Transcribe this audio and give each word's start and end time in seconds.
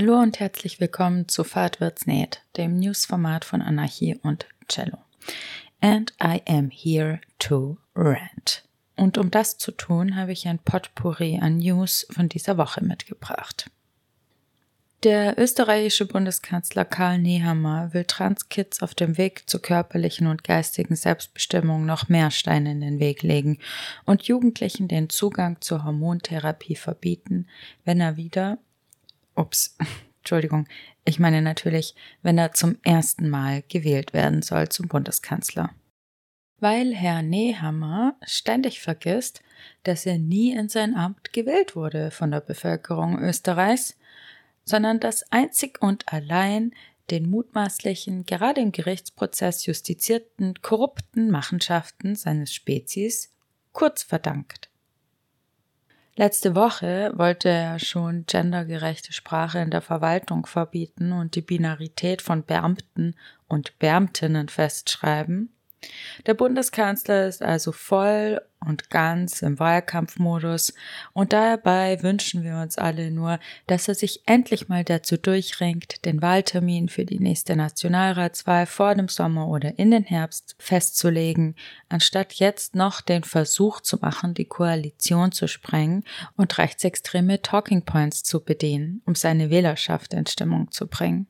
Hallo 0.00 0.20
und 0.20 0.38
herzlich 0.38 0.78
willkommen 0.78 1.26
zu 1.26 1.42
Fahrt 1.42 1.80
wird's 1.80 2.06
näht, 2.06 2.44
dem 2.56 2.78
Newsformat 2.78 3.44
von 3.44 3.60
Anarchie 3.60 4.14
und 4.22 4.46
Cello. 4.68 4.98
And 5.80 6.12
I 6.22 6.40
am 6.46 6.70
here 6.70 7.20
to 7.40 7.78
rant. 7.96 8.62
Und 8.94 9.18
um 9.18 9.32
das 9.32 9.58
zu 9.58 9.72
tun, 9.72 10.14
habe 10.14 10.30
ich 10.30 10.46
ein 10.46 10.60
Potpourri 10.60 11.40
an 11.42 11.56
News 11.56 12.06
von 12.10 12.28
dieser 12.28 12.56
Woche 12.58 12.84
mitgebracht. 12.84 13.72
Der 15.02 15.36
österreichische 15.36 16.06
Bundeskanzler 16.06 16.84
Karl 16.84 17.18
Nehammer 17.18 17.92
will 17.92 18.04
Transkids 18.04 18.80
auf 18.82 18.94
dem 18.94 19.18
Weg 19.18 19.50
zur 19.50 19.62
körperlichen 19.62 20.28
und 20.28 20.44
geistigen 20.44 20.94
Selbstbestimmung 20.94 21.86
noch 21.86 22.08
mehr 22.08 22.30
Steine 22.30 22.70
in 22.70 22.80
den 22.82 23.00
Weg 23.00 23.24
legen 23.24 23.58
und 24.04 24.22
Jugendlichen 24.22 24.86
den 24.86 25.10
Zugang 25.10 25.60
zur 25.60 25.82
Hormontherapie 25.82 26.76
verbieten, 26.76 27.48
wenn 27.84 28.00
er 28.00 28.16
wieder 28.16 28.58
ups, 29.38 29.76
Entschuldigung, 30.18 30.66
ich 31.04 31.18
meine 31.18 31.40
natürlich, 31.40 31.94
wenn 32.22 32.36
er 32.36 32.52
zum 32.52 32.76
ersten 32.82 33.30
Mal 33.30 33.62
gewählt 33.68 34.12
werden 34.12 34.42
soll 34.42 34.68
zum 34.68 34.88
Bundeskanzler. 34.88 35.70
Weil 36.60 36.94
Herr 36.94 37.22
Nehammer 37.22 38.16
ständig 38.26 38.80
vergisst, 38.80 39.42
dass 39.84 40.06
er 40.06 40.18
nie 40.18 40.52
in 40.52 40.68
sein 40.68 40.94
Amt 40.94 41.32
gewählt 41.32 41.76
wurde 41.76 42.10
von 42.10 42.30
der 42.30 42.40
Bevölkerung 42.40 43.18
Österreichs, 43.20 43.96
sondern 44.64 45.00
dass 45.00 45.30
einzig 45.32 45.80
und 45.80 46.12
allein 46.12 46.72
den 47.10 47.30
mutmaßlichen, 47.30 48.26
gerade 48.26 48.60
im 48.60 48.72
Gerichtsprozess 48.72 49.64
justizierten, 49.64 50.60
korrupten 50.60 51.30
Machenschaften 51.30 52.16
seines 52.16 52.52
Spezies 52.52 53.32
kurz 53.72 54.02
verdankt. 54.02 54.67
Letzte 56.18 56.56
Woche 56.56 57.12
wollte 57.14 57.48
er 57.48 57.78
schon 57.78 58.24
gendergerechte 58.26 59.12
Sprache 59.12 59.60
in 59.60 59.70
der 59.70 59.82
Verwaltung 59.82 60.46
verbieten 60.46 61.12
und 61.12 61.36
die 61.36 61.42
Binarität 61.42 62.22
von 62.22 62.44
Beamten 62.44 63.14
und 63.46 63.78
Beamtinnen 63.78 64.48
festschreiben. 64.48 65.54
Der 66.26 66.34
Bundeskanzler 66.34 67.28
ist 67.28 67.40
also 67.40 67.70
voll 67.70 68.40
und 68.66 68.90
ganz 68.90 69.42
im 69.42 69.58
Wahlkampfmodus 69.58 70.74
und 71.12 71.32
dabei 71.32 72.02
wünschen 72.02 72.42
wir 72.42 72.56
uns 72.56 72.78
alle 72.78 73.10
nur, 73.10 73.38
dass 73.66 73.88
er 73.88 73.94
sich 73.94 74.22
endlich 74.26 74.68
mal 74.68 74.84
dazu 74.84 75.16
durchringt, 75.16 76.04
den 76.04 76.22
Wahltermin 76.22 76.88
für 76.88 77.04
die 77.04 77.20
nächste 77.20 77.56
Nationalratswahl 77.56 78.66
vor 78.66 78.94
dem 78.94 79.08
Sommer 79.08 79.48
oder 79.48 79.78
in 79.78 79.90
den 79.90 80.04
Herbst 80.04 80.56
festzulegen, 80.58 81.54
anstatt 81.88 82.34
jetzt 82.34 82.74
noch 82.74 83.00
den 83.00 83.24
Versuch 83.24 83.80
zu 83.80 83.98
machen, 83.98 84.34
die 84.34 84.46
Koalition 84.46 85.32
zu 85.32 85.46
sprengen 85.46 86.04
und 86.36 86.58
rechtsextreme 86.58 87.42
Talking 87.42 87.82
Points 87.82 88.22
zu 88.22 88.44
bedienen, 88.44 89.02
um 89.06 89.14
seine 89.14 89.50
Wählerschaft 89.50 90.14
in 90.14 90.26
Stimmung 90.26 90.70
zu 90.70 90.86
bringen. 90.86 91.26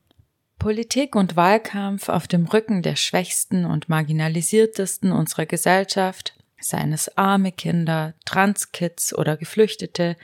Politik 0.59 1.15
und 1.15 1.37
Wahlkampf 1.37 2.09
auf 2.09 2.27
dem 2.27 2.47
Rücken 2.47 2.83
der 2.83 2.97
Schwächsten 2.97 3.65
und 3.65 3.89
Marginalisiertesten 3.89 5.13
unserer 5.13 5.47
Gesellschaft, 5.47 6.35
seien 6.61 6.93
es 6.93 7.17
arme 7.17 7.53
Kinder, 7.53 8.15
Transkids 8.25 9.15
oder 9.15 9.37
Geflüchtete, 9.37 10.17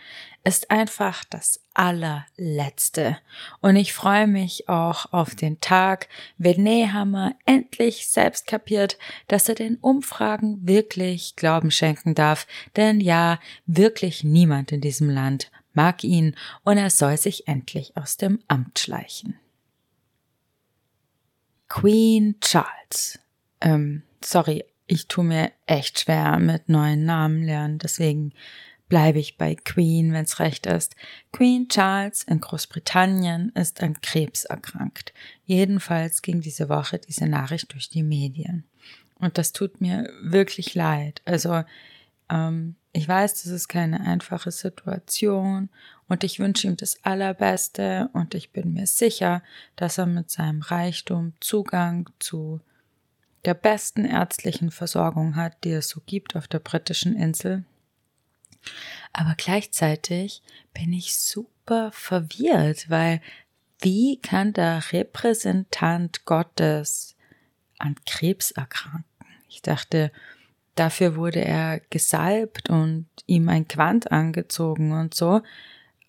ist 0.44 0.70
einfach 0.70 1.24
das 1.24 1.60
allerletzte. 1.72 3.18
Und 3.60 3.76
ich 3.76 3.94
freue 3.94 4.26
mich 4.26 4.68
auch 4.68 5.12
auf 5.12 5.34
den 5.34 5.60
Tag, 5.60 6.08
wenn 6.36 6.62
Nehammer 6.62 7.34
endlich 7.46 8.08
selbst 8.08 8.46
kapiert, 8.46 8.98
dass 9.26 9.48
er 9.48 9.54
den 9.54 9.76
Umfragen 9.76 10.58
wirklich 10.66 11.34
Glauben 11.36 11.70
schenken 11.70 12.14
darf. 12.14 12.46
Denn 12.76 13.00
ja, 13.00 13.40
wirklich 13.66 14.22
niemand 14.22 14.70
in 14.70 14.82
diesem 14.82 15.08
Land 15.08 15.50
mag 15.72 16.04
ihn 16.04 16.36
und 16.62 16.76
er 16.76 16.90
soll 16.90 17.16
sich 17.16 17.48
endlich 17.48 17.96
aus 17.96 18.16
dem 18.16 18.38
Amt 18.46 18.78
schleichen. 18.78 19.38
Queen 21.68 22.36
Charles. 22.40 23.18
Ähm, 23.60 24.02
sorry, 24.22 24.64
ich 24.86 25.08
tue 25.08 25.24
mir 25.24 25.52
echt 25.66 26.00
schwer 26.00 26.38
mit 26.38 26.68
neuen 26.68 27.04
Namen 27.04 27.42
lernen, 27.42 27.78
deswegen 27.78 28.32
bleibe 28.88 29.18
ich 29.18 29.38
bei 29.38 29.54
Queen, 29.54 30.12
wenn's 30.12 30.38
recht 30.40 30.66
ist. 30.66 30.94
Queen 31.32 31.68
Charles 31.68 32.22
in 32.22 32.40
Großbritannien 32.40 33.50
ist 33.54 33.82
an 33.82 34.00
Krebs 34.02 34.44
erkrankt. 34.44 35.12
Jedenfalls 35.44 36.22
ging 36.22 36.40
diese 36.40 36.68
Woche 36.68 36.98
diese 36.98 37.26
Nachricht 37.26 37.72
durch 37.72 37.88
die 37.88 38.02
Medien. 38.02 38.64
Und 39.18 39.38
das 39.38 39.52
tut 39.52 39.80
mir 39.80 40.10
wirklich 40.22 40.74
leid. 40.74 41.22
Also 41.24 41.64
ähm, 42.30 42.76
ich 42.92 43.08
weiß, 43.08 43.42
das 43.42 43.46
ist 43.46 43.68
keine 43.68 44.00
einfache 44.00 44.50
Situation 44.50 45.70
und 46.06 46.22
ich 46.22 46.38
wünsche 46.38 46.66
ihm 46.66 46.76
das 46.76 47.02
Allerbeste 47.04 48.10
und 48.12 48.34
ich 48.34 48.52
bin 48.52 48.74
mir 48.74 48.86
sicher, 48.86 49.42
dass 49.76 49.98
er 49.98 50.06
mit 50.06 50.30
seinem 50.30 50.60
Reichtum 50.60 51.32
Zugang 51.40 52.08
zu 52.20 52.60
der 53.44 53.54
besten 53.54 54.04
ärztlichen 54.04 54.70
Versorgung 54.70 55.36
hat, 55.36 55.64
die 55.64 55.72
es 55.72 55.88
so 55.88 56.00
gibt 56.06 56.36
auf 56.36 56.48
der 56.48 56.60
britischen 56.60 57.16
Insel. 57.16 57.64
Aber 59.12 59.34
gleichzeitig 59.36 60.42
bin 60.72 60.92
ich 60.92 61.16
super 61.16 61.90
verwirrt, 61.92 62.88
weil 62.88 63.20
wie 63.80 64.18
kann 64.20 64.52
der 64.52 64.92
Repräsentant 64.92 66.24
Gottes 66.24 67.16
an 67.78 67.96
Krebs 68.06 68.50
erkranken? 68.52 69.04
Ich 69.48 69.60
dachte, 69.60 70.10
Dafür 70.74 71.14
wurde 71.16 71.44
er 71.44 71.80
gesalbt 71.90 72.68
und 72.68 73.06
ihm 73.26 73.48
ein 73.48 73.68
Quant 73.68 74.10
angezogen 74.10 74.92
und 74.92 75.14
so, 75.14 75.42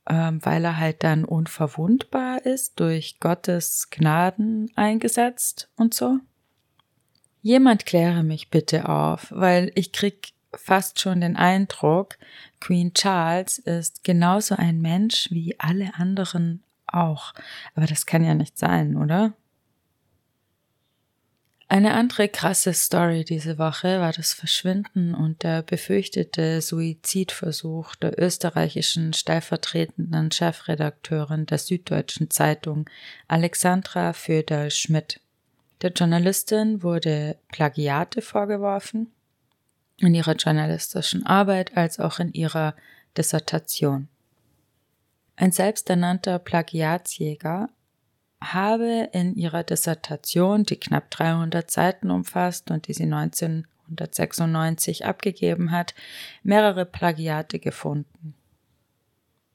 ähm, 0.10 0.44
weil 0.44 0.66
er 0.66 0.78
halt 0.78 1.04
dann 1.04 1.24
unverwundbar 1.24 2.46
ist, 2.46 2.80
durch 2.80 3.20
Gottes 3.20 3.90
Gnaden 3.92 4.72
eingesetzt 4.76 5.70
und 5.76 5.94
so. 5.94 6.20
Jemand 7.46 7.86
kläre 7.86 8.24
mich 8.24 8.50
bitte 8.50 8.90
auf, 8.90 9.28
weil 9.30 9.72
ich 9.76 9.92
krieg 9.92 10.30
fast 10.56 11.00
schon 11.00 11.22
den 11.22 11.36
Eindruck, 11.36 12.18
Queen 12.60 12.92
Charles 12.96 13.60
ist 13.60 14.04
genauso 14.04 14.56
ein 14.56 14.82
Mensch 14.82 15.28
wie 15.30 15.54
alle 15.60 15.94
anderen 15.94 16.64
auch. 16.88 17.36
Aber 17.76 17.86
das 17.86 18.08
kann 18.08 18.26
ja 18.26 18.34
nicht 18.34 18.58
sein, 18.58 18.98
oder? 18.98 19.34
Eine 21.68 21.94
andere 21.94 22.30
krasse 22.30 22.74
Story 22.74 23.24
diese 23.24 23.60
Woche 23.60 24.00
war 24.00 24.12
das 24.12 24.34
Verschwinden 24.34 25.14
und 25.14 25.44
der 25.44 25.62
befürchtete 25.62 26.62
Suizidversuch 26.62 27.94
der 27.94 28.20
österreichischen 28.20 29.14
stellvertretenden 29.14 30.32
Chefredakteurin 30.32 31.46
der 31.46 31.60
Süddeutschen 31.60 32.32
Zeitung 32.32 32.90
Alexandra 33.28 34.14
Föderl-Schmidt. 34.14 35.20
Der 35.82 35.92
Journalistin 35.92 36.84
wurde 36.84 37.38
Plagiate 37.50 38.22
vorgeworfen 38.22 39.12
in 39.98 40.16
ihrer 40.16 40.36
journalistischen 40.36 41.26
Arbeit 41.26 41.76
als 41.78 42.00
auch 42.00 42.20
in 42.20 42.34
ihrer 42.34 42.76
Dissertation. 43.18 44.08
Ein 45.36 45.52
selbsternannter 45.52 46.40
Plagiatsjäger 46.40 47.70
habe 48.42 49.10
in 49.12 49.36
ihrer 49.36 49.64
Dissertation, 49.64 50.64
die 50.64 50.80
knapp 50.80 51.12
300 51.12 51.70
Seiten 51.70 52.10
umfasst 52.12 52.72
und 52.72 52.88
die 52.88 52.94
sie 52.94 53.04
1996 53.04 55.06
abgegeben 55.06 55.72
hat, 55.72 55.94
mehrere 56.44 56.86
Plagiate 56.86 57.60
gefunden. 57.60 58.34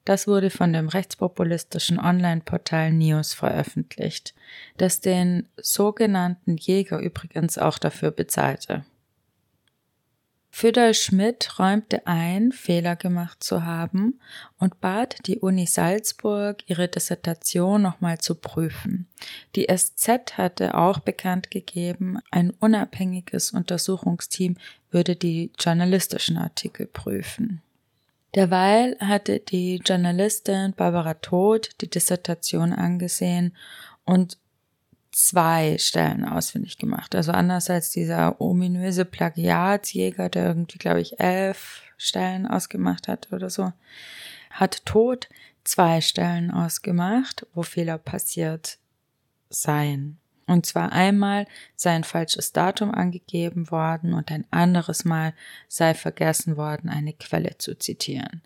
Das 0.04 0.26
wurde 0.26 0.50
von 0.50 0.72
dem 0.72 0.88
rechtspopulistischen 0.88 1.98
Online-Portal 1.98 2.92
News 2.92 3.34
veröffentlicht, 3.34 4.34
das 4.78 5.00
den 5.00 5.48
sogenannten 5.56 6.56
Jäger 6.56 6.98
übrigens 6.98 7.58
auch 7.58 7.78
dafür 7.78 8.10
bezahlte. 8.10 8.84
Föderl 10.52 10.94
Schmidt 10.94 11.58
räumte 11.58 12.06
ein, 12.06 12.50
Fehler 12.50 12.96
gemacht 12.96 13.42
zu 13.42 13.64
haben 13.64 14.20
und 14.58 14.80
bat 14.80 15.16
die 15.26 15.38
Uni 15.38 15.66
Salzburg, 15.66 16.58
ihre 16.66 16.88
Dissertation 16.88 17.80
nochmal 17.80 18.18
zu 18.18 18.34
prüfen. 18.34 19.06
Die 19.54 19.68
SZ 19.74 20.36
hatte 20.36 20.74
auch 20.74 20.98
bekannt 20.98 21.50
gegeben, 21.50 22.18
ein 22.30 22.50
unabhängiges 22.50 23.52
Untersuchungsteam 23.52 24.56
würde 24.90 25.14
die 25.14 25.52
journalistischen 25.58 26.36
Artikel 26.36 26.86
prüfen. 26.86 27.62
Derweil 28.34 28.96
hatte 29.00 29.40
die 29.40 29.80
Journalistin 29.84 30.72
Barbara 30.72 31.14
Todt 31.14 31.70
die 31.80 31.90
Dissertation 31.90 32.72
angesehen 32.72 33.56
und 34.04 34.38
zwei 35.10 35.76
Stellen 35.78 36.24
ausfindig 36.24 36.78
gemacht. 36.78 37.14
Also 37.14 37.32
anders 37.32 37.68
als 37.68 37.90
dieser 37.90 38.40
ominöse 38.40 39.04
Plagiatsjäger, 39.04 40.28
der 40.28 40.46
irgendwie, 40.46 40.78
glaube 40.78 41.00
ich, 41.00 41.18
elf 41.18 41.82
Stellen 41.96 42.46
ausgemacht 42.46 43.08
hat 43.08 43.32
oder 43.32 43.50
so, 43.50 43.72
hat 44.50 44.86
Tod 44.86 45.28
zwei 45.64 46.00
Stellen 46.00 46.50
ausgemacht, 46.52 47.46
wo 47.52 47.62
Fehler 47.62 47.98
passiert 47.98 48.78
seien. 49.48 50.19
Und 50.50 50.66
zwar 50.66 50.90
einmal 50.90 51.46
sei 51.76 51.92
ein 51.92 52.02
falsches 52.02 52.50
Datum 52.50 52.92
angegeben 52.92 53.70
worden 53.70 54.14
und 54.14 54.32
ein 54.32 54.44
anderes 54.50 55.04
Mal 55.04 55.32
sei 55.68 55.94
vergessen 55.94 56.56
worden, 56.56 56.90
eine 56.90 57.12
Quelle 57.12 57.56
zu 57.58 57.78
zitieren. 57.78 58.42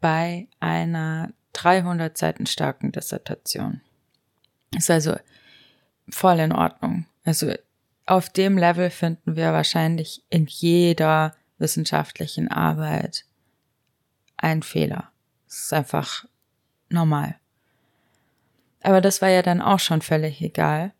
Bei 0.00 0.48
einer 0.58 1.32
300 1.52 2.18
Seiten 2.18 2.46
starken 2.46 2.90
Dissertation. 2.90 3.82
Ist 4.76 4.90
also 4.90 5.14
voll 6.10 6.40
in 6.40 6.50
Ordnung. 6.50 7.06
Also 7.24 7.54
auf 8.04 8.30
dem 8.30 8.58
Level 8.58 8.90
finden 8.90 9.36
wir 9.36 9.52
wahrscheinlich 9.52 10.24
in 10.30 10.46
jeder 10.46 11.36
wissenschaftlichen 11.58 12.48
Arbeit 12.48 13.26
einen 14.38 14.64
Fehler. 14.64 15.12
Das 15.46 15.58
ist 15.58 15.72
einfach 15.72 16.24
normal. 16.88 17.36
Aber 18.82 19.00
das 19.00 19.22
war 19.22 19.28
ja 19.28 19.42
dann 19.42 19.60
auch 19.60 19.78
schon 19.78 20.02
völlig 20.02 20.40
egal. 20.42 20.92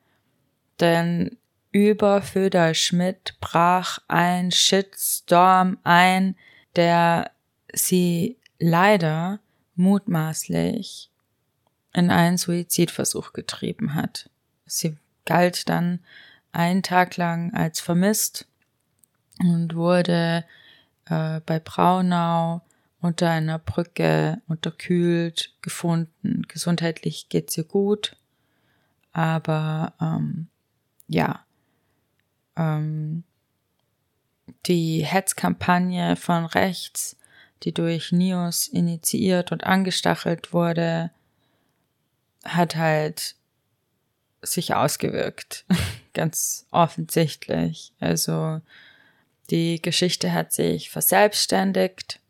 Denn 0.81 1.37
über 1.73 2.23
Föder 2.23 2.75
Schmidt 2.75 3.35
brach 3.41 3.99
ein 4.09 4.51
Shitstorm 4.51 5.79
ein, 5.83 6.37
der 6.77 7.31
sie 7.73 8.37
leider 8.59 9.41
mutmaßlich 9.75 11.11
in 11.93 12.11
einen 12.11 12.39
Suizidversuch 12.39 13.33
getrieben 13.33 13.95
hat. 13.95 14.31
Sie 14.67 14.97
galt 15.25 15.69
dann 15.69 16.01
einen 16.53 16.83
Tag 16.83 17.17
lang 17.17 17.53
als 17.55 17.81
vermisst 17.81 18.47
und 19.41 19.75
wurde 19.75 20.45
äh, 21.07 21.41
bei 21.41 21.59
Braunau 21.59 22.63
unter 23.01 23.31
einer 23.31 23.59
Brücke 23.59 24.41
unterkühlt 24.49 25.53
gefunden. 25.61 26.43
Gesundheitlich 26.49 27.29
geht's 27.29 27.59
ihr 27.59 27.65
gut, 27.65 28.17
aber 29.13 29.93
ähm, 30.01 30.49
ja, 31.09 31.45
ähm, 32.57 33.25
die 34.67 35.05
Hetzkampagne 35.05 36.17
von 36.17 36.47
rechts, 36.47 37.17
die 37.63 37.73
durch 37.73 38.13
Nios 38.13 38.69
initiiert 38.69 39.53
und 39.53 39.65
angestachelt 39.65 40.53
wurde, 40.53 41.11
hat 42.45 42.77
halt 42.77 43.37
sich 44.43 44.75
ausgewirkt. 44.75 45.65
Ganz 46.15 46.67
offensichtlich. 46.71 47.93
Also 48.01 48.61
die 49.51 49.81
Geschichte 49.81 50.33
hat 50.33 50.53
sich 50.53 50.91
verselbstständigt. 50.91 52.21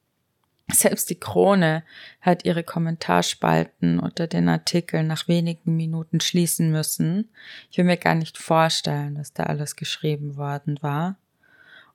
Selbst 0.72 1.10
die 1.10 1.20
Krone 1.20 1.84
hat 2.20 2.44
ihre 2.44 2.64
Kommentarspalten 2.64 3.98
unter 4.00 4.26
den 4.26 4.48
Artikeln 4.48 5.06
nach 5.06 5.28
wenigen 5.28 5.76
Minuten 5.76 6.20
schließen 6.20 6.70
müssen. 6.70 7.30
Ich 7.70 7.76
will 7.76 7.84
mir 7.84 7.98
gar 7.98 8.14
nicht 8.14 8.38
vorstellen, 8.38 9.18
was 9.18 9.34
da 9.34 9.44
alles 9.44 9.76
geschrieben 9.76 10.36
worden 10.36 10.78
war. 10.80 11.16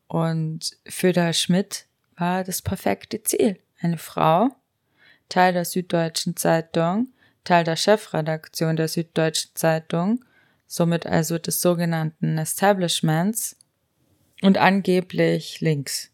Und 0.07 0.77
Föder 0.87 1.33
Schmidt 1.33 1.87
war 2.15 2.43
das 2.43 2.61
perfekte 2.61 3.23
Ziel. 3.23 3.59
Eine 3.79 3.97
Frau, 3.97 4.49
Teil 5.29 5.53
der 5.53 5.65
Süddeutschen 5.65 6.35
Zeitung, 6.35 7.09
Teil 7.43 7.63
der 7.63 7.75
Chefredaktion 7.75 8.75
der 8.75 8.87
Süddeutschen 8.87 9.51
Zeitung, 9.55 10.23
somit 10.67 11.07
also 11.07 11.39
des 11.39 11.61
sogenannten 11.61 12.37
Establishments 12.37 13.55
und 14.41 14.57
angeblich 14.57 15.59
links. 15.61 16.11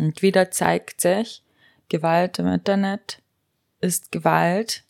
Und 0.00 0.22
wieder 0.22 0.50
zeigt 0.50 1.00
sich, 1.00 1.42
Gewalt 1.88 2.38
im 2.38 2.46
Internet 2.46 3.22
ist 3.80 4.12
Gewalt 4.12 4.84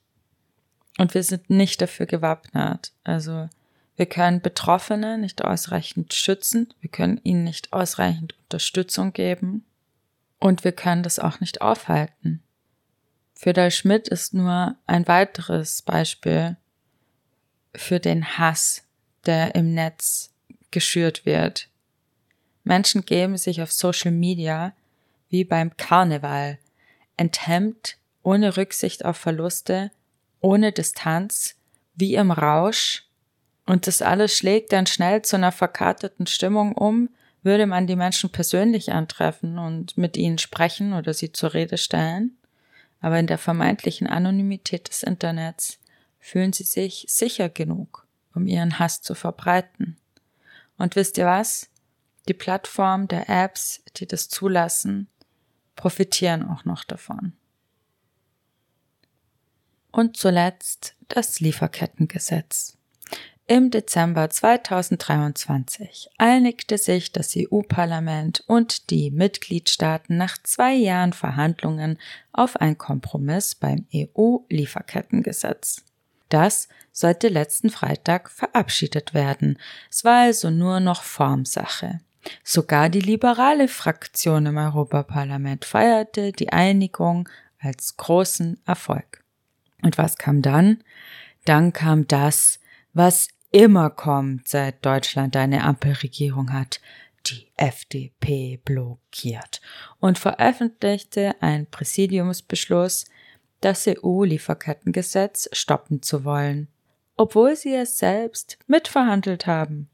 und 0.99 1.15
wir 1.15 1.23
sind 1.23 1.49
nicht 1.51 1.81
dafür 1.81 2.07
gewappnet. 2.07 2.93
Also 3.05 3.49
wir 3.97 4.07
können 4.07 4.41
Betroffene 4.41 5.19
nicht 5.19 5.45
ausreichend 5.45 6.15
schützen, 6.15 6.73
wir 6.81 6.91
können 6.91 7.21
ihnen 7.25 7.45
nicht 7.45 7.73
ausreichend 7.73 8.35
Unterstützung 8.45 9.13
geben 9.13 9.65
und 10.39 10.65
wir 10.65 10.73
können 10.73 11.03
das 11.03 11.19
auch 11.19 11.41
nicht 11.41 11.61
aufhalten. 11.61 12.43
Fidel 13.35 13.71
Schmidt 13.71 14.09
ist 14.09 14.35
nur 14.35 14.77
ein 14.87 15.07
weiteres 15.07 15.83
Beispiel 15.83 16.57
für 17.75 18.01
den 18.01 18.39
Hass, 18.39 18.85
der 19.27 19.55
im 19.55 19.75
Netz 19.75 20.33
geschürt 20.71 21.25
wird. 21.25 21.69
Menschen 22.65 23.05
geben 23.05 23.37
sich 23.37 23.63
auf 23.63 23.73
Social 23.73 24.11
Media 24.11 24.75
wie 25.29 25.45
beim 25.45 25.77
Karneval 25.77 26.59
enthemmt, 27.17 27.97
ohne 28.23 28.57
Rücksicht 28.57 29.05
auf 29.05 29.17
Verluste, 29.17 29.91
ohne 30.41 30.73
Distanz, 30.73 31.57
wie 31.95 32.15
im 32.15 32.31
Rausch, 32.31 33.05
und 33.67 33.87
das 33.87 34.01
alles 34.01 34.35
schlägt 34.35 34.73
dann 34.73 34.87
schnell 34.87 35.21
zu 35.23 35.37
einer 35.37 35.53
verkarteten 35.53 36.27
Stimmung 36.27 36.73
um, 36.73 37.11
würde 37.43 37.67
man 37.67 37.87
die 37.87 37.97
Menschen 37.97 38.31
persönlich 38.31 38.93
antreffen 38.93 39.59
und 39.59 39.99
mit 39.99 40.17
ihnen 40.17 40.39
sprechen 40.39 40.95
oder 40.95 41.13
sie 41.13 41.33
zur 41.33 41.53
Rede 41.53 41.77
stellen, 41.77 42.39
aber 43.01 43.19
in 43.19 43.27
der 43.27 43.39
vermeintlichen 43.39 44.07
Anonymität 44.07 44.89
des 44.89 45.03
Internets 45.03 45.79
fühlen 46.19 46.53
sie 46.53 46.65
sich 46.65 47.05
sicher 47.09 47.49
genug, 47.49 48.07
um 48.35 48.47
ihren 48.47 48.79
Hass 48.79 49.03
zu 49.03 49.15
verbreiten. 49.15 49.99
Und 50.79 50.97
wisst 50.97 51.19
ihr 51.19 51.27
was? 51.27 51.69
Die 52.29 52.35
Plattform 52.35 53.07
der 53.07 53.29
Apps, 53.29 53.83
die 53.97 54.07
das 54.07 54.29
zulassen, 54.29 55.09
profitieren 55.79 56.43
auch 56.47 56.67
noch 56.67 56.85
davon. 56.85 57.33
Und 59.91 60.17
zuletzt 60.17 60.97
das 61.09 61.41
Lieferkettengesetz. 61.41 62.77
Im 63.47 63.71
Dezember 63.71 64.29
2023 64.29 66.11
einigte 66.19 66.77
sich 66.77 67.13
das 67.13 67.35
EU-Parlament 67.35 68.45
und 68.47 68.91
die 68.91 69.11
Mitgliedstaaten 69.11 70.19
nach 70.19 70.37
zwei 70.43 70.75
Jahren 70.75 71.15
Verhandlungen 71.15 71.99
auf 72.33 72.57
einen 72.57 72.77
Kompromiss 72.77 73.55
beim 73.55 73.87
EU-Lieferkettengesetz. 73.95 75.85
Das 76.29 76.69
sollte 76.93 77.29
letzten 77.29 77.71
Freitag 77.71 78.31
verabschiedet 78.31 79.15
werden. 79.15 79.59
Es 79.91 80.05
war 80.05 80.25
also 80.25 80.51
nur 80.51 80.81
noch 80.81 81.03
Formsache. 81.03 82.01
Sogar 82.45 82.89
die 82.89 83.01
liberale 83.01 83.69
Fraktion 83.69 84.47
im 84.47 84.57
Europaparlament 84.57 85.65
feierte 85.65 86.33
die 86.33 86.53
Einigung 86.53 87.29
als 87.61 87.97
großen 87.97 88.61
Erfolg. 88.67 89.23
Und 89.83 89.99
was 89.99 90.17
kam 90.17 90.43
dann? 90.43 90.83
Dann 91.45 91.73
kam 91.73 92.07
das, 92.07 92.61
was 92.93 93.29
immer 93.51 93.91
kommt, 93.91 94.49
seit 94.49 94.85
Deutschland 94.85 95.37
eine 95.37 95.65
Ampelregierung 95.65 96.53
hat. 96.53 96.81
Die 97.27 97.49
FDP 97.57 98.61
blockiert 98.65 99.61
und 99.99 100.19
veröffentlichte 100.19 101.35
einen 101.41 101.67
Präsidiumsbeschluss, 101.67 103.07
das 103.61 103.87
EU-Lieferkettengesetz 103.87 105.49
stoppen 105.53 106.01
zu 106.01 106.25
wollen, 106.25 106.69
obwohl 107.17 107.57
sie 107.57 107.75
es 107.75 107.99
selbst 107.99 108.59
mitverhandelt 108.67 109.47
haben. 109.47 109.91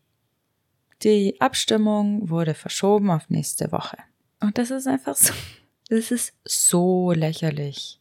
Die 1.05 1.39
Abstimmung 1.39 2.31
wurde 2.31 2.55
verschoben 2.55 3.11
auf 3.11 3.29
nächste 3.29 3.71
Woche. 3.73 3.99
Und 4.41 4.57
das 4.57 4.71
ist 4.71 4.87
einfach 4.87 5.15
so, 5.15 5.35
das 5.91 6.11
ist 6.11 6.33
so 6.45 7.13
lächerlich. 7.13 8.01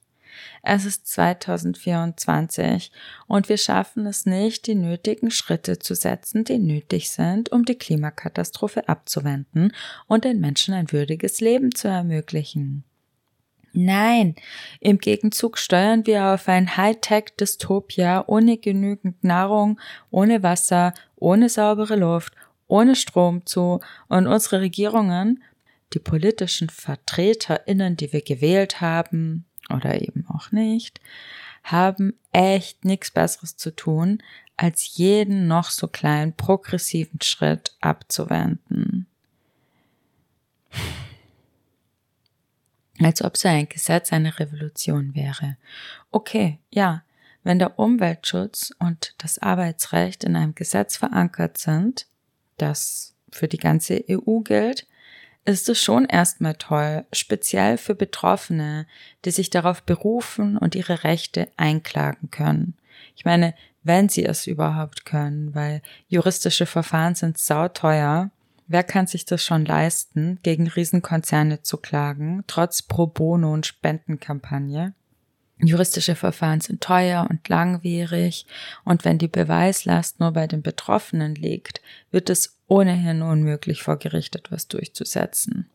Es 0.63 0.85
ist 0.85 1.05
2024 1.07 2.91
und 3.27 3.49
wir 3.49 3.57
schaffen 3.57 4.05
es 4.07 4.25
nicht, 4.25 4.65
die 4.65 4.75
nötigen 4.75 5.29
Schritte 5.29 5.77
zu 5.77 5.93
setzen, 5.93 6.45
die 6.45 6.57
nötig 6.57 7.11
sind, 7.11 7.51
um 7.51 7.65
die 7.65 7.77
Klimakatastrophe 7.77 8.87
abzuwenden 8.87 9.73
und 10.07 10.23
den 10.23 10.39
Menschen 10.39 10.73
ein 10.73 10.91
würdiges 10.91 11.41
Leben 11.41 11.75
zu 11.75 11.89
ermöglichen. 11.89 12.85
Nein, 13.73 14.35
im 14.79 14.99
Gegenzug 14.99 15.57
steuern 15.57 16.05
wir 16.05 16.27
auf 16.27 16.47
ein 16.47 16.77
Hightech-Dystopia 16.77 18.23
ohne 18.27 18.57
genügend 18.57 19.23
Nahrung, 19.23 19.79
ohne 20.11 20.43
Wasser, 20.43 20.93
ohne 21.15 21.49
saubere 21.49 21.95
Luft, 21.95 22.33
ohne 22.73 22.95
Strom 22.95 23.45
zu 23.45 23.81
und 24.07 24.25
unsere 24.25 24.61
Regierungen, 24.61 25.43
die 25.93 25.99
politischen 25.99 26.69
VertreterInnen, 26.71 27.95
die 27.97 28.11
wir 28.11 28.23
gewählt 28.23 28.81
haben, 28.81 29.45
oder 29.69 30.01
eben 30.01 30.25
auch 30.27 30.51
nicht, 30.51 30.99
haben 31.63 32.17
echt 32.31 32.83
nichts 32.83 33.11
Besseres 33.11 33.57
zu 33.57 33.75
tun, 33.75 34.23
als 34.57 34.97
jeden 34.97 35.47
noch 35.47 35.69
so 35.69 35.87
kleinen 35.87 36.33
progressiven 36.33 37.21
Schritt 37.21 37.77
abzuwenden. 37.79 39.05
Als 42.99 43.23
ob 43.23 43.37
so 43.37 43.49
ein 43.49 43.67
Gesetz 43.69 44.13
eine 44.13 44.39
Revolution 44.39 45.13
wäre. 45.13 45.57
Okay, 46.11 46.59
ja, 46.69 47.03
wenn 47.43 47.59
der 47.59 47.77
Umweltschutz 47.77 48.71
und 48.79 49.15
das 49.17 49.39
Arbeitsrecht 49.39 50.23
in 50.23 50.35
einem 50.35 50.55
Gesetz 50.55 50.97
verankert 50.97 51.57
sind, 51.57 52.05
das 52.63 53.15
für 53.31 53.47
die 53.47 53.57
ganze 53.57 54.03
EU 54.09 54.39
gilt, 54.39 54.87
ist 55.45 55.67
es 55.67 55.81
schon 55.81 56.05
erstmal 56.05 56.55
toll, 56.55 57.05
speziell 57.11 57.77
für 57.77 57.95
Betroffene, 57.95 58.87
die 59.25 59.31
sich 59.31 59.49
darauf 59.49 59.83
berufen 59.83 60.57
und 60.57 60.75
ihre 60.75 61.03
Rechte 61.03 61.49
einklagen 61.57 62.31
können. 62.31 62.75
Ich 63.15 63.25
meine, 63.25 63.53
wenn 63.83 64.07
sie 64.07 64.23
es 64.23 64.47
überhaupt 64.47 65.05
können, 65.05 65.53
weil 65.53 65.81
juristische 66.07 66.65
Verfahren 66.65 67.15
sind 67.15 67.37
sauteuer. 67.37 68.31
Wer 68.67 68.83
kann 68.83 69.07
sich 69.07 69.25
das 69.25 69.43
schon 69.43 69.65
leisten, 69.65 70.39
gegen 70.41 70.67
Riesenkonzerne 70.67 71.63
zu 71.63 71.77
klagen, 71.77 72.45
trotz 72.47 72.81
Pro 72.81 73.07
Bono 73.07 73.53
und 73.53 73.65
Spendenkampagne? 73.65 74.93
Juristische 75.67 76.15
Verfahren 76.15 76.61
sind 76.61 76.81
teuer 76.81 77.27
und 77.29 77.47
langwierig 77.47 78.45
und 78.83 79.05
wenn 79.05 79.17
die 79.17 79.27
Beweislast 79.27 80.19
nur 80.19 80.31
bei 80.31 80.47
den 80.47 80.61
Betroffenen 80.61 81.35
liegt, 81.35 81.81
wird 82.11 82.29
es 82.29 82.57
ohnehin 82.67 83.21
unmöglich 83.21 83.83
vor 83.83 83.97
Gericht 83.97 84.35
etwas 84.35 84.67
durchzusetzen. 84.67 85.69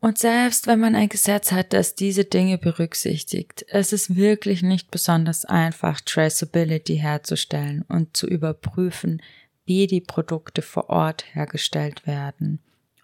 Und 0.00 0.18
selbst 0.18 0.66
wenn 0.66 0.80
man 0.80 0.96
ein 0.96 1.08
Gesetz 1.08 1.52
hat, 1.52 1.72
das 1.72 1.94
diese 1.94 2.24
Dinge 2.24 2.58
berücksichtigt, 2.58 3.64
es 3.68 3.92
ist 3.92 4.16
wirklich 4.16 4.62
nicht 4.62 4.90
besonders 4.90 5.44
einfach, 5.44 6.00
Traceability 6.00 6.98
herzustellen 6.98 7.84
und 7.88 8.16
zu 8.16 8.26
überprüfen, 8.26 9.22
wie 9.64 9.86
die 9.86 10.00
Produkte 10.00 10.60
vor 10.60 10.90
Ort 10.90 11.24
hergestellt 11.34 12.04
werden 12.04 12.58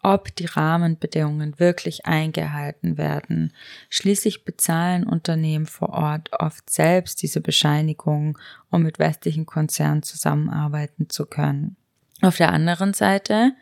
ob 0.09 0.35
die 0.35 0.47
Rahmenbedingungen 0.47 1.59
wirklich 1.59 2.07
eingehalten 2.07 2.97
werden. 2.97 3.53
Schließlich 3.91 4.47
bezahlen 4.47 5.05
Unternehmen 5.05 5.67
vor 5.67 5.91
Ort 5.91 6.31
oft 6.33 6.71
selbst 6.71 7.21
diese 7.21 7.43
Bescheinigungen, 7.43 8.39
um 8.71 8.85
mit 8.85 8.99
westlichen 8.99 9.45
Konzernen 9.45 10.03
zusammenarbeiten 10.03 11.11
zu 11.11 11.27
können. 11.27 11.77
Auf 12.23 12.39
der 12.39 12.55
anderen 12.55 12.95
Seite 12.95 13.53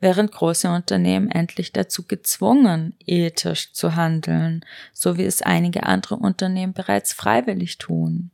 wären 0.00 0.26
große 0.26 0.68
Unternehmen 0.68 1.30
endlich 1.30 1.72
dazu 1.72 2.02
gezwungen, 2.02 2.96
ethisch 3.06 3.72
zu 3.72 3.94
handeln, 3.94 4.64
so 4.92 5.16
wie 5.16 5.24
es 5.24 5.40
einige 5.40 5.84
andere 5.84 6.16
Unternehmen 6.16 6.72
bereits 6.72 7.12
freiwillig 7.12 7.78
tun. 7.78 8.32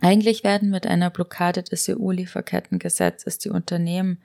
Eigentlich 0.00 0.42
werden 0.42 0.68
mit 0.68 0.84
einer 0.84 1.10
Blockade 1.10 1.62
des 1.62 1.88
EU-Lieferkettengesetzes 1.88 3.38
die 3.38 3.50
Unternehmen 3.50 4.20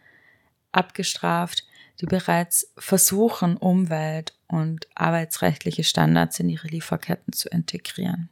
abgestraft, 0.72 1.66
die 2.02 2.06
bereits 2.06 2.72
versuchen, 2.78 3.58
Umwelt- 3.58 4.34
und 4.48 4.88
arbeitsrechtliche 4.96 5.84
Standards 5.84 6.40
in 6.40 6.50
ihre 6.50 6.68
Lieferketten 6.68 7.34
zu 7.34 7.50
integrieren. 7.50 8.30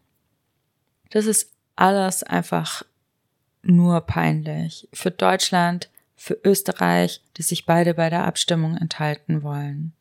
Das 1.10 1.26
ist 1.26 1.52
alles 1.76 2.24
einfach 2.24 2.84
nur 3.62 4.02
peinlich. 4.02 4.88
Für 4.94 5.12
Deutschland, 5.12 5.90
für 6.16 6.38
Österreich, 6.44 7.22
die 7.38 7.44
sich 7.44 7.66
beide 7.66 7.94
bei 7.94 8.10
der 8.10 8.26
Abstimmung 8.26 8.78
enthalten 8.78 9.44
wollen. 9.44 9.94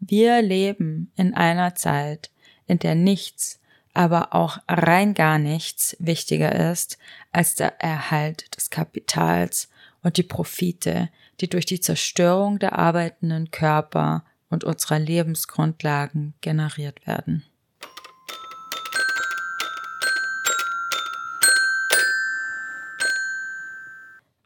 Wir 0.00 0.42
leben 0.42 1.10
in 1.16 1.34
einer 1.34 1.74
Zeit, 1.74 2.30
in 2.66 2.78
der 2.78 2.94
nichts, 2.94 3.60
aber 3.94 4.34
auch 4.34 4.58
rein 4.68 5.14
gar 5.14 5.38
nichts 5.38 5.96
wichtiger 6.00 6.70
ist 6.70 6.98
als 7.32 7.54
der 7.54 7.80
Erhalt 7.80 8.54
des 8.56 8.68
Kapitals 8.70 9.68
und 10.02 10.16
die 10.16 10.22
Profite, 10.24 11.08
die 11.40 11.48
durch 11.48 11.66
die 11.66 11.80
Zerstörung 11.80 12.58
der 12.58 12.78
arbeitenden 12.78 13.50
Körper 13.50 14.24
und 14.50 14.64
unserer 14.64 14.98
Lebensgrundlagen 14.98 16.34
generiert 16.40 17.06
werden. 17.06 17.44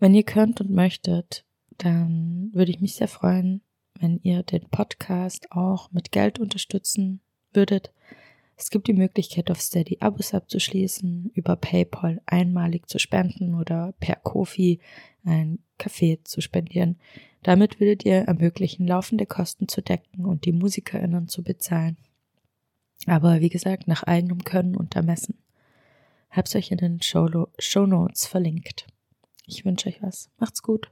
Wenn 0.01 0.15
ihr 0.15 0.23
könnt 0.23 0.61
und 0.61 0.71
möchtet, 0.71 1.45
dann 1.77 2.51
würde 2.53 2.71
ich 2.71 2.81
mich 2.81 2.95
sehr 2.95 3.09
freuen, 3.09 3.63
wenn 3.99 4.21
ihr 4.23 4.43
den 4.45 4.69
Podcast 4.69 5.51
auch 5.51 5.91
mit 5.91 6.13
Geld 6.13 6.39
unterstützen 6.39 7.21
würdet. 7.53 7.91
Es 8.61 8.71
gibt 8.71 8.89
die 8.89 8.93
Möglichkeit, 8.93 9.53
auf 9.53 9.61
Steady 9.61 9.99
Abos 10.01 10.35
abzuschließen, 10.35 11.31
über 11.33 11.55
PayPal 11.55 12.21
einmalig 12.27 12.89
zu 12.89 12.99
spenden 12.99 13.55
oder 13.55 13.95
per 14.01 14.17
Kofi 14.17 14.81
ein 15.25 15.61
Kaffee 15.79 16.19
zu 16.25 16.41
spendieren. 16.41 16.99
Damit 17.45 17.79
würdet 17.79 18.05
ihr 18.05 18.17
ermöglichen, 18.17 18.85
laufende 18.85 19.27
Kosten 19.27 19.69
zu 19.69 19.81
decken 19.81 20.25
und 20.25 20.45
die 20.45 20.53
MusikerInnen 20.53 21.29
zu 21.29 21.45
bezahlen. 21.45 21.99
Aber 23.07 23.41
wie 23.41 23.49
gesagt, 23.49 23.87
nach 23.87 24.03
eigenem 24.03 24.43
Können 24.43 24.77
und 24.77 24.97
Ermessen. 24.97 25.39
Hab's 26.29 26.57
euch 26.57 26.73
in 26.73 26.79
den 26.79 27.01
Show 27.01 27.87
Notes 27.87 28.27
verlinkt. 28.27 28.89
Ich 29.47 29.65
wünsche 29.65 29.89
euch 29.89 30.03
was. 30.03 30.31
Macht's 30.37 30.63
gut. 30.63 30.91